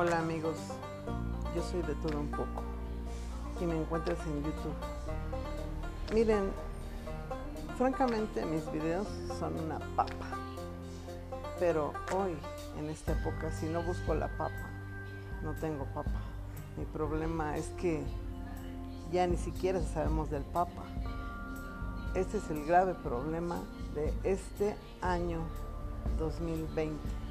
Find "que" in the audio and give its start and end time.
17.70-18.04